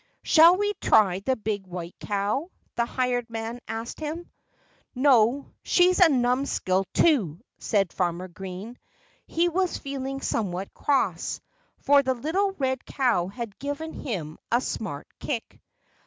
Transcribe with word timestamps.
"Shall 0.23 0.57
we 0.57 0.73
try 0.81 1.19
the 1.19 1.35
big 1.35 1.67
white 1.67 1.93
cow?" 1.99 2.49
the 2.75 2.87
hired 2.87 3.29
man 3.29 3.59
asked 3.67 3.99
him. 3.99 4.31
"No! 4.95 5.53
She's 5.61 5.99
a 5.99 6.09
numskull 6.09 6.85
too," 6.91 7.39
said 7.59 7.93
Farmer 7.93 8.27
Green. 8.27 8.79
He 9.27 9.47
was 9.47 9.77
feeling 9.77 10.19
somewhat 10.19 10.73
cross, 10.73 11.39
for 11.77 12.01
the 12.01 12.15
little 12.15 12.53
red 12.53 12.83
cow 12.83 13.27
had 13.27 13.59
given 13.59 13.93
him 13.93 14.39
a 14.51 14.59
smart 14.59 15.05
kick. 15.19 15.61